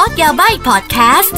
[0.00, 1.36] อร์สยาใบพอดแคสต์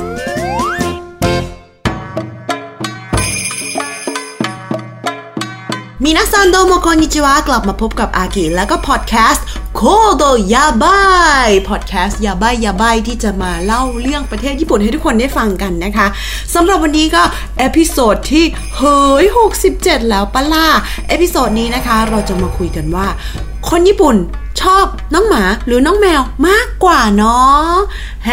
[6.04, 9.44] みなさんどうもこんにちは กลับมาพบกับอากิแล้วก็พอดแคสต์
[9.76, 9.80] โค
[10.16, 10.24] โด
[10.54, 11.00] ยาบา
[11.46, 16.06] ยพอดแคสต์ やばいやばい ที่จะมาเล่าเรื่องประเทศญี่ปุ่นให้ทุกคนได้ฟังกันนะคะ
[16.54, 17.22] สำหรับวันนี้ก็
[17.58, 18.44] episode ที่
[18.76, 19.24] เฮ้ย
[19.68, 20.68] 67 แล้วปะล่า
[21.08, 23.06] episode นี้นะคะเราจะมาคุยกันว่า
[23.70, 24.16] คนญี่ปุ่น
[24.60, 27.72] ชอบน้องหมาหรือน้องแมวมากกว่าเนาะ
[28.24, 28.30] แฮ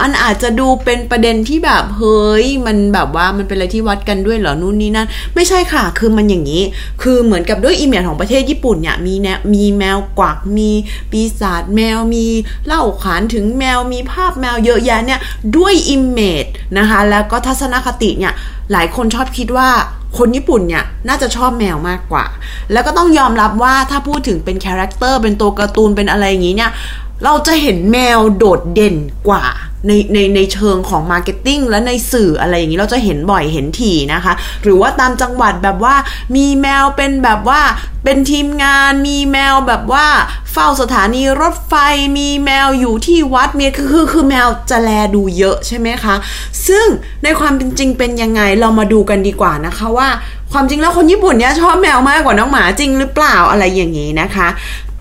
[0.00, 6.62] มันอาจจะดูเป็นประเด็นที่แบบเฮ้ยมันแบบว่ามันเป็นอะไรที่วัดกันด้วยเหรอนู่นนี่นั่นไม่ใช่ค่ะ คือมันอย่างนี้
[7.02, 10.70] คือเหมือนกับด้วย image ของประเทศญี่ปุ่นเนี่ยมีแนมีแมวกวักมี
[11.10, 12.26] ปีศาจแมวมี
[12.66, 15.20] เล่าขานถึงแมวมีภาพแมวเยอะแยะเนี่ย
[15.56, 16.44] ด้วย image
[16.78, 18.32] นะคะ แล้วก็ทัศนคติเนี่ย
[18.72, 19.70] หลายคนชอบคิดว่า
[20.18, 22.24] คนญี่ปุ่นเนี่ยน่าจะชอบแมวมากกว่า
[22.72, 26.70] แล้วก็ต้องยอมรับว่าถ้าพูดถึงเป็น character เป็นตัวการ์ตูนเป็นอะไรอย่างนี้เนี่ย
[27.24, 28.96] เราจะเห็นแมวโดดเด่น
[29.28, 29.44] กว่า
[29.86, 35.94] ในในในเชิงของ marketing และในสื่ออะไรอย่างนี้เราจะเห็นบ่อยเห็นถี่นะคะ หรือว่าตามจังหวัดแบบว่า
[36.36, 37.60] มีแมวเป็นแบบว่า
[38.04, 40.06] เป็นทีมงานมีแมวแบบว่า
[40.52, 41.74] เฝ้าสถานีรถไฟ
[42.18, 46.14] มีแมวอยู่ที่วัดเนี่ยคือคือคือแมวจะแลดูเยอะใช่ไหมคะ
[46.68, 46.86] ซึ่ง
[47.22, 50.08] ในความเป็นจริงเป็นยังไงเรามาดูกันดีกว่านะคะว่า
[50.52, 54.48] ความจริงแล้วคนญี่ปุ่นเนี่ยชอบแมวมากกว่าน้องหมาจริงหรือเปล่าอะไรอย่างนี้นะคะ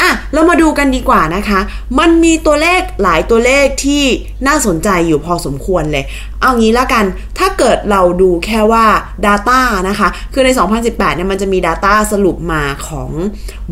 [0.02, 1.60] อะเรามาดูกันดีกว่านะคะ
[2.00, 4.04] มันมีตัวเลขหลายตัวเลขที่
[4.48, 6.06] น่าสนใจอยู่พอสมควรเลย
[6.42, 7.06] เอางี้ละกัน
[7.38, 8.86] ถ้าเกิดเราดูแค่ว่า
[9.26, 13.12] Data นะคะ คือใน 2018เนี่ยมันจะมี Data สรุปมาของ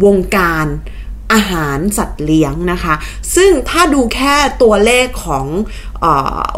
[0.05, 0.67] วงการ
[1.33, 2.93] อาหารสัตว์เลี้ยงนะคะ
[3.35, 5.45] ซึ่งถ้าดูแค่ตัวเลขของ
[6.03, 6.05] อ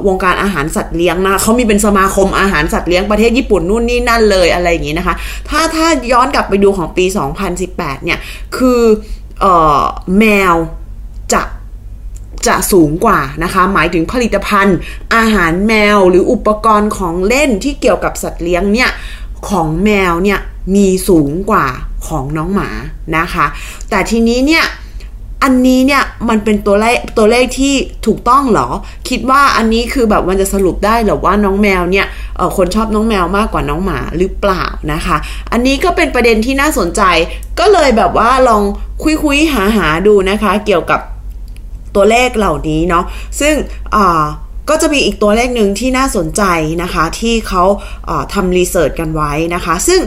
[0.07, 5.15] วงการอาหารสัตว์เลี้ยงนะเขามีเป็นสมาคมอาหารสัตว์เลี้ยงประเทศญี่ปุ่นนู่นนี่นั่นเลยอะไรอย่างนี้นะคะ
[5.49, 7.05] ถ้าถ้าย้อนกลับไปดูของปี
[7.55, 8.19] 2018 เนี่ย
[8.57, 8.81] คือ
[10.19, 10.55] แมว
[11.33, 11.41] จะ
[12.47, 14.77] จะสูงกว่านะคะ หมายถึงผลิตภัณฑ์
[15.15, 18.89] อาหารแมวหรืออุปกรณ์ของเล่นที่เกี่ยวกับสัตว์เลี้ยงเนี่ย
[19.49, 20.39] ของแมวเนี่ย
[20.75, 21.67] มีสูงกว่า
[22.07, 22.69] ของน้องหมา
[23.17, 23.45] นะคะ
[23.89, 24.63] แต่ทีนี้เนี่ย
[25.43, 27.73] อันนี้เนี่ยมันเป็นตัวเลขตัวเลขที่
[28.05, 28.67] ถูกต้องหรอ
[29.09, 32.07] คิดว่าอันนี้คือแบบมันจะสรุปได้หรือว่าน้องแมวเนี่ย
[32.57, 34.63] คนชอบน้องแมวมากกว่าน้องหมาหรือเปล่า
[34.93, 35.17] นะคะ
[35.51, 37.01] อันนี้ก็เป็นประเด็นที่น่าสนใจ
[37.59, 38.61] ก็เลยแบบว่าลอง
[39.03, 40.99] คุยคุยหาหาดูนะคะ เกี่ยวกับ
[41.95, 43.03] ตัวเลขเหล่านี้เนาะ
[43.39, 43.53] ซึ่ง
[43.95, 44.23] อ่า
[44.71, 46.43] ก็จะมีอีกตัวเลขหนึ่งที่น่าสนใจ
[46.83, 47.63] นะคะที่เขา
[48.33, 50.01] ทำ research กันไว้นะคะ ซึ่ง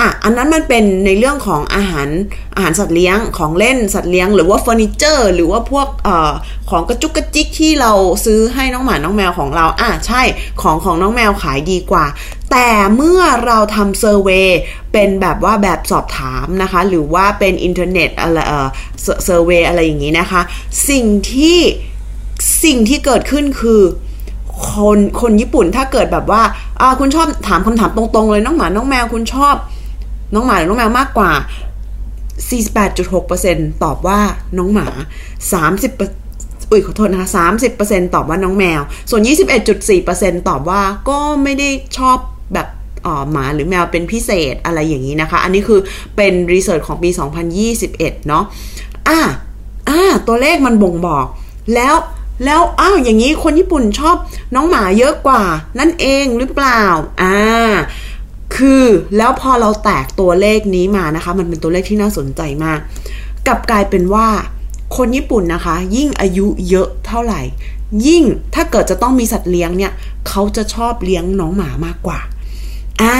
[0.00, 2.08] อะอันนั้นมันเป็นในเรื่องของอาหาร
[2.54, 6.32] อาหารสัตว์เลี้ยงของเล่นสัตว์เลี้ยง หรือว่าเฟอร์นิเจอร์ หรือว่าพวกออ
[6.70, 7.92] ของกระจุกกระจิกที่เรา
[8.24, 10.22] ซื้อให้น้องหมาน้องแมวของเราอะใช่
[10.62, 12.06] ของของน้องแมวขายดีกว่า
[12.50, 14.48] แต่เมื่อเราทำ survey
[14.92, 18.68] เป็นแบบว่าแบบสอบถามนะคะ หรือว่าเป็นอินเทอร์เน็ตอะไรเออ
[19.24, 20.40] survey อะไรอย่างนี้นะคะ
[20.88, 21.58] สิ่งที่
[22.64, 23.82] สิ่งที่เกิดขึ้นคือ
[24.74, 26.42] คนคนญี่ปุ่นถ้าเกิดแบบว่า
[26.80, 29.54] อ่าคุณชอบถามคำถามตรงๆ เลยน้องหมาน้องแมวคุณชอบ
[30.34, 31.32] น้องหมาหรือน้องแมวมากกว่า
[32.98, 34.18] 48.6%ตอบว่า
[34.58, 34.88] น้องหมา
[35.74, 37.28] 30อุ้ยขอโทษนะคะ
[37.70, 38.80] 30%ตอบว่าน้องแมว
[39.10, 39.22] ส่วน
[39.84, 42.18] 21.4%ตอบว่าก็ไม่ได้ชอบ
[42.54, 42.68] แบบ
[43.06, 45.80] อ๋อหมาหรือแมวเป็นพิเศษอะไรอย่างนี้นะคะ อันนี้คือ
[46.16, 47.10] เป็นรีเสิร์ชของปี
[47.68, 48.44] 2021 เนาะ
[49.08, 49.20] อ่า
[49.88, 51.26] อ่าตัวเลขมันบ่งบอก
[51.74, 51.94] แล้ว
[52.44, 54.16] แล้วอ้าวอย่างนี้คนญี่ปุ่นชอบ
[54.54, 55.42] น้องหมาเยอะกว่า
[55.78, 56.82] นั่นเองหรือเปล่า
[57.22, 57.38] อ่า
[58.56, 58.84] คือ
[59.16, 62.78] แล้วพอเราแตกตัวเลขนี้มานะคะ มันเป็นตัวเลขที่น่าสนใจมาก
[63.46, 64.28] กลับกลายเป็นว่า
[64.96, 67.40] คนญี่ปุ่นนะคะ ยิ่งอายุเยอะเท่าไหร่
[68.06, 68.24] ยิ่ง
[68.54, 69.92] ถ้าเกิดจะต้องมีสัตว์เลี้ยงเนี่ย
[70.28, 72.20] เขาจะชอบเลี้ยงน้องหมามากกว่า
[73.02, 73.16] อ่า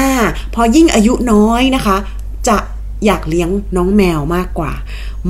[0.55, 1.97] พอยิ่งอายุน้อยนะคะ
[2.49, 2.57] จะ
[3.07, 4.73] อยากเลี้ยงน้องแมวมากกว่า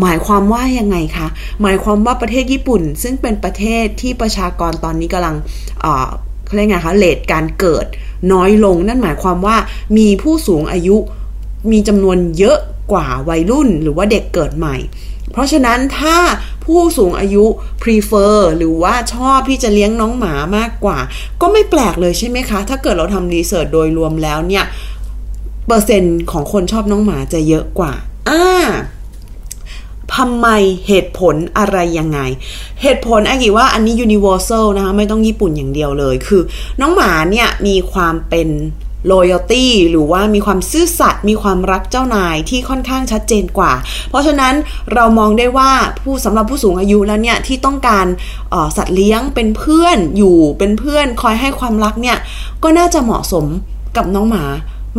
[0.01, 1.29] หมายความว่ายังไงคะ
[1.63, 5.37] หมายความว่าประเทศญี่ปุ่น ซึ่งเป็นประเทศที่ประชากรตอนนี้กำลัง
[6.45, 7.87] เขาเรียกไงคะเลทการเกิด
[8.33, 9.57] น้อยลง นั่นหมายความว่า
[9.99, 10.97] มีผู้สูงอายุ
[11.73, 12.59] มีจำนวนเยอะ
[12.93, 14.77] กว่าวัยรุ่นหรือว่าเด็กเกิดใหม่
[15.33, 16.17] เพราะฉะนั้นถ้า
[16.65, 17.45] ผู้สูงอายุ
[17.83, 20.99] prefer หรือว่าชอบที่จะเลี้ยงน้องหมามากกว่า
[21.41, 24.65] ก็ไม่แปลกเลยใช่ไหมคะ ถ้าเกิดเราทำรีเสิร์ชโดยรวมแล้วเนี่ย
[25.67, 27.93] เปอร์เซ็นต์ของคนชอบน้องหมาจะเยอะกว่า
[28.29, 28.45] อ่า
[30.17, 30.49] ทำไม
[30.89, 32.19] เหตุผลอะไรยังไง
[32.83, 36.43] เหตุผลไอ้กี่ว่าอันนี้ universal นะคะไม่ต้องญี่ปุ่นอย่างเดียวเลย คือ
[36.81, 38.49] น้องหมาเนี่ยมีความเป็น
[39.13, 43.73] loyalty หรือว่ามีความซื่อสัตย์มีความรักเจ้านายที่ค่อนข้างชัดเจนกว่า
[44.09, 44.55] เพราะฉะนั้น
[44.95, 45.71] เรามองได้ว่า
[46.01, 48.07] ผู้สำหรับผู้สูงอายุแล้วเนี่ยที่ต้องการ
[48.77, 52.19] สัตว์เลี้ยงเป็นเพื่อนอยู่เป็นเพื่อนคอยให้ความรักเนี่ย
[52.63, 53.45] ก็น่าจะเหมาะสม
[53.97, 54.45] กับน้องหมา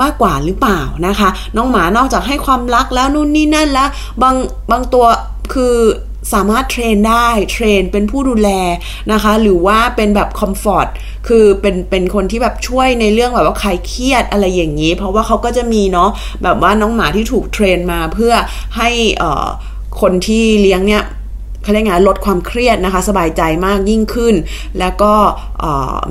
[0.02, 3.90] มากกว่าหรือเปล่านะคะ น้องหมานอกจากให้ความรักแล้วนู่นนี่นั่นแล้ว
[4.22, 4.36] บาง
[4.72, 5.06] บางตัว
[5.54, 5.78] คือ
[6.34, 8.50] สามารถ train ได้ train เป็นผู้ดูแล
[9.12, 10.88] นะคะ หรือว่าเป็นแบบ comfort
[11.28, 16.10] คือเป็นเป็นคนที่แบบช่วยในเรื่องแบบว่าใครเครียดอะไรอย่างนี้ เพราะว่าเขาก็จะมีเนาะ
[16.44, 18.34] แบบว่าน้องหมาที่ถูก train มาเพื่อ
[18.78, 19.46] ให้เอ่อ
[20.02, 21.04] คนที่เลี้ยงเนี่ย
[21.64, 24.36] เขาเรียกไงลดความเครียดนะคะ สบายใจมากยิ่งขึ้น
[24.80, 25.14] แล้วก็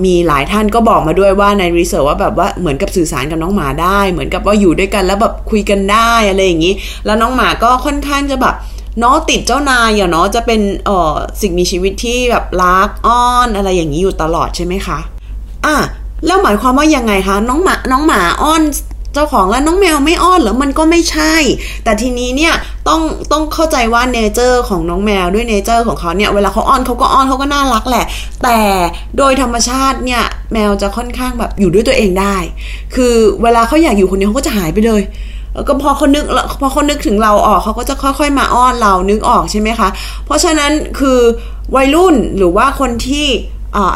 [0.04, 6.74] มีหลายท่านก็บอกมาด้วยว่าใน research ว่าแบบว่าเหมือนกับสื่อสารกับน้องหมาได้ เหมือนกับว่าอยู่ด้วยกันแล้วแบบคุยกันได้อะไรอย่างนี้
[7.04, 8.54] แล้วน้องหมาก็ค่อนข้างจะแบบ
[8.98, 14.98] เนาะติดเจ้านายอะเนาะจะเป็นเอ่อสิ่งมีชีวิตที่แบบรักอ้อนอะไรอย่างนี้อยู่ตลอดใช่ไหมคะ
[15.66, 15.76] อะ
[16.26, 18.62] แล้วหมายความว่ายังไงคะน้องหมาน้องหมาอ้อน
[19.16, 21.34] เจ้าของแล้วน้องแมวไม่อ้อนหรือมันก็ไม่ใช่
[21.84, 22.54] แต่ทีนี้เนี่ย
[22.88, 23.00] ต้อง
[23.32, 28.04] ต้องเข้าใจว่า nature ของน้องแมวด้วย nature ของเขาเนี่ยเวลาเขาอ้อนเขาก็อ้อนเขาก็น่ารักแหละ
[28.42, 28.58] แต่
[29.18, 30.22] โดยธรรมชาติเนี่ย
[30.52, 32.36] แมวจะค่อนข้างแบบอยู่ด้วยตัวเองได้
[32.94, 35.02] คือเวลาเขาอยากอยู่คนเดียวเขาก็จะหายไปเลย
[35.68, 36.24] ก็พอเขานึก
[36.60, 39.88] พอเขานึกถึงเราออกเขาก็จะค่อยๆมาอ้อนเรานึกออกใช่ไหมคะ
[40.24, 41.18] เพราะฉะนั้นคือ
[41.76, 43.26] วัยรุ่นหรือว่าคนที่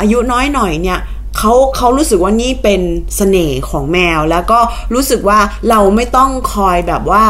[0.00, 0.98] อายุน้อยหน่อยเนี่ย
[1.38, 4.60] เขาเขารู้สึกว่านี่เป็นสเสน่ห์ของแมว แล้วก็
[4.94, 5.38] รู้สึกว่า
[5.70, 7.24] เราไม่ต้องคอยแบบว่า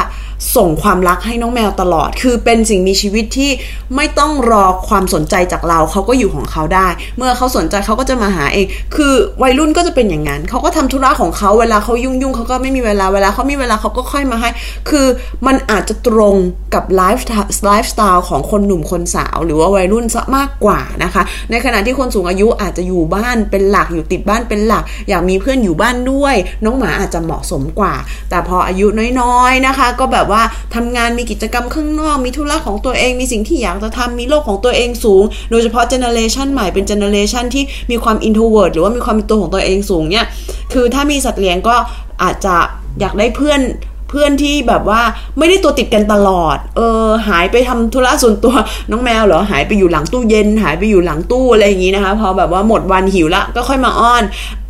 [0.56, 3.50] ส่งความรักให้น้องแมวตลอด คือเป็นสิ่งมีชีวิตที่
[3.96, 8.66] ไม่ต้องรอความสนใจจากเรา เขาก็อยู่ของเขาได้ เมื่อเขาสนใจเขาก็จะมาหาเอง
[8.96, 14.50] คือวัยรุ่นก็จะเป็นอย่างนั้น เขาก็ทำธุระของเขา เวลาเขายุ่งยุ่งเขาก็ไม่มีเวลา เวลาเขามีเวลาเขาก็ค่อยมาให้
[14.90, 15.06] คือ
[15.46, 16.36] มันอาจจะตรง
[16.74, 17.26] กับไลฟ์
[17.66, 26.34] ไลฟ์สไตล์ของคนหนุ่มคนสาว หรือว่าวัยรุ่นซะมากกว่านะคะ ในขณะที่คนสูงอายุอาจจะอยู่บ้านเป็นหลัก อยู่ติดบ้านเป็นหลัก อยากมีเพื่อนอยู่บ้านด้วย
[26.64, 27.94] น้องหมาอาจจะเหมาะสมกว่า
[28.30, 28.86] แต่พออายุ
[29.20, 30.42] น้อยๆนะคะ ก็แบบว่า
[30.74, 40.26] ทำงานมีกิจกรรมข้างนอก มีธุระของตัวเอง มีสิ่งที่อยากจะทำมีโลกของตัวเองสูง โดยเฉพาะ generation ใหม่เป็น generation ที่มีความ introvert หรือว่ามีความเป็นตัวของตัวเองสูงเนี่ย
[40.72, 41.76] คือถ้ามีสัตว์เลี้ยงก็
[42.22, 42.56] อาจจะ
[43.00, 43.62] อยากได้เพื่อน
[44.10, 45.00] เพื่อนที่แบบว่า
[45.38, 48.54] ไม่ได้ตัวติดกันตลอด เออ หายไปทำธุระส่วนตัว
[48.90, 54.22] น้องแมวเหรอหายไปอยู่หลังตู้เย็น หายไปอยู่หลังตู้อะไรอย่างนี้นะคะ พอแบบว่าหมดวันหิวละก็ค่อยมาอ้อน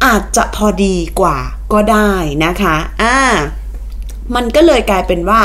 [0.05, 1.37] อาจจะพอดีกว่า
[1.73, 2.11] ก็ได้
[2.45, 3.17] นะคะ อ่า
[4.35, 5.41] มันก็เลยกลายเป็นว่า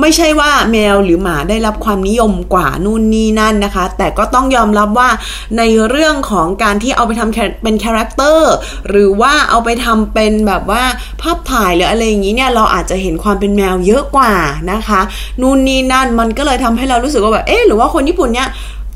[0.00, 5.10] ไม่ใช่ว่าแมวหรือหมาได้รับความนิยมกว่านู่นนี่นั่นนะคะ แต่ก็ต้องยอมรับว่า
[5.58, 8.52] ในเรื่องของการที่เอาไปทำเป็น character
[8.88, 10.82] หรือว่าเอาไปทำเป็นแบบว่า
[11.22, 14.32] ภาพถ่ายหรืออะไรอย่างนี้เนี่ยเราอาจจะเห็นความเป็นแมวเยอะกว่า
[14.72, 15.00] นะคะ
[15.40, 18.48] นู่นนี่นั่นมันก็เลยทำให้เรารู้สึกว่าแบบเอ๊ะหรือว่าคนญี่ปุ่นเนี่ย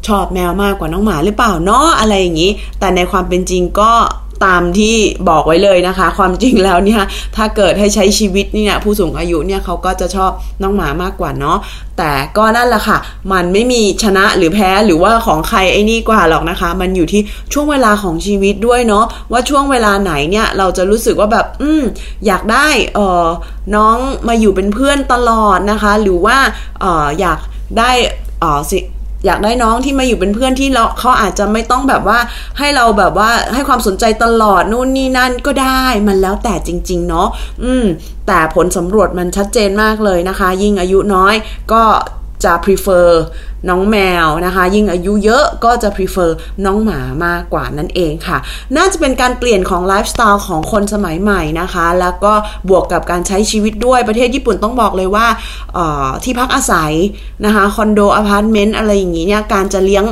[0.06, 3.92] ชอบแมวมากกว่าน้องหมาหรือเปล่าเนาะอะไรอย่างนี้ แต่ในความเป็นจริงก็
[4.46, 4.96] ตามที่
[5.28, 7.02] บอกไว้เลยนะคะ ความจริงแล้วเนี่ย
[7.36, 10.30] ถ้าเกิดให้ใช้ชีวิตเนี่ยผู้สูงอายุเนี่ยเขาก็จะชอบ
[10.62, 11.58] น้องหมามากกว่าเนาะ
[11.98, 12.98] แต่ก็นั่นแหละค่ะ
[13.32, 21.82] มันไม่มีชนะหรือแพ้หรือว่าของใครไอ้นี่กว่าหรอกนะคะ มันอยู่ที่ช่วงเวลาของชีวิตด้วยเนาะว่าช่วงเวลาไหนเนี่ยเราจะรู้สึกว่าแบบ อืม
[22.26, 23.26] อยากได้เออ
[23.74, 23.96] น้อง
[24.28, 26.38] มาอยู่เป็นเพื่อนตลอดนะคะ หรือว่า
[26.80, 27.38] เอออยาก
[27.78, 27.90] ได้
[28.42, 28.78] ออสิ
[29.24, 32.18] อยากได้น้องที่มาอยู่เป็นเพื่อนที่เราเขาอาจจะไม่ต้องแบบว่า
[32.58, 37.28] ให้เราแบบว่าให้ความสนใจตลอดนู่นนี่นั่นก็ได้มันแล้วแต่จริง ๆ เนาะ
[37.64, 37.84] อืม
[38.26, 41.34] แต่ผลสำรวจมันชัดเจนมากเลยนะคะ ยิ่งอายุน้อย
[41.72, 41.82] ก็
[42.44, 43.08] จะ prefer
[43.68, 46.30] น้องแมวนะคะ ยิ่งอายุเยอะก็จะ prefer
[46.64, 48.38] น้องหมามากกว่านั่นเองค่ะ
[48.76, 52.32] น่าจะเป็นการเปลี่ยนของไลฟ์สไตล์ของคนสมัยใหม่นะคะ แล้วก็
[52.68, 55.26] บวกกับการใช้ชีวิตด้วยประเทศญี่ปุ่นต้องบอกเลยว่า
[56.24, 56.92] ที่พักอาศัย
[57.44, 60.04] นะคะคอนโดอพาร์ตเมนต์อะไรอย่างนี้เนี่ยการจะเลี้ยง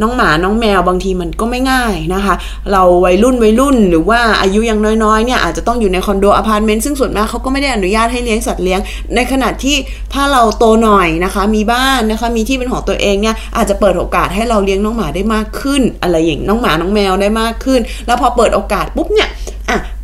[0.00, 2.34] น้องหมาน้องแมวบางทีมันก็ไม่ง่ายนะคะ
[2.72, 8.80] เราวัยรุ่นวัยรุ่นหรือว่าอายุยังน้อยๆเนี่ยอาจจะต้องอยู่ในคอนโดอพาร์ตเมนต์ซึ่งส่วนมากเขาก็ไม่ได้อนุญาตให้เลี้ยงสัตว์เลี้ยง
[9.14, 9.76] ในขณะที่
[10.14, 19.28] ถ้าเราโตหน่อยนะคะ มีบ้านนะคะมีที่เป็นของตัวเองเนี่ยอาจจะเปิดโอกาสให้เราเลี้ยงน้องหมาได้มากขึ้น อะไรอย่างน้องหมาน้องแมวได้มากขึ้น แล้วพอเปิดโอกาสปุ๊บเนี่ย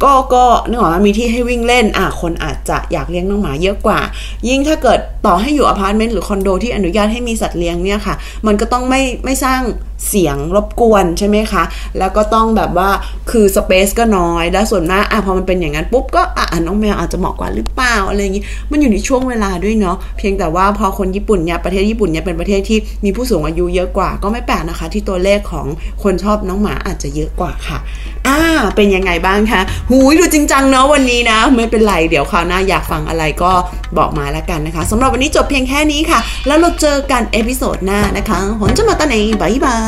[0.03, 4.01] ก็ก็นึกออกมามีที่ให้วิ่งเล่นอะคนอาจจะอยากเลี้ยงน้องหมาเยอะกว่า
[4.49, 8.15] ยิ่งถ้าเกิดต่อให้อยู่อพาร์ตเมนต์หรือคอนโดที่อนุญาตให้มีสัตว์เลี้ยงเนี่ยค่ะ
[8.47, 9.61] มันก็ต้องไม่ไม่สร้าง
[10.09, 11.63] เสียงรบกวนใช่ไหมคะ
[11.99, 12.91] แล้วก็ต้องแบบว่า
[13.31, 25.67] คือสเปซก็น้อย แล้วส่วนมากอะพอมันเป็นอย่างนั้นปุ๊บก็อะน้องแมวอาจจะเหมาะกว่าหรือเปล่าอะไรอย่างนี้ มันอยู่ในช่วงเวลาด้วยเนาะ เพียงแต่ว่าพอคนญี่ปุ่นเนี่ยประเทศญี่ปุ่นเนี่ยเป็นประเทศที่มีผู้สูงอายุเยอะกว่า ก็ไม่แปลกนะคะ ที่ตัวเลขของ
[26.03, 27.79] คนชอบน้องหมาอาจจะเยอะกว่าค่ะ
[28.27, 28.39] อ่า
[28.77, 33.53] เป็นยังไงบ้างคะหูยดูจริงจังเนาะวันนี้นะ ไม่เป็นไรเดี๋ยวคราวหน้าอยากฟังอะไรก็
[33.99, 39.88] บอกมาแล้วกันนะคะสำหรับวันนี้จบเพียงแค่นี้ค่ะ แล้วเราเจอกัน episode หน้านะคะ んじゃまたね bye bye